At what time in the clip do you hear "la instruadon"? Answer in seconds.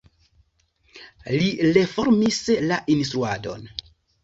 2.73-3.71